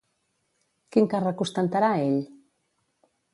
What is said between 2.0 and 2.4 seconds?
ell?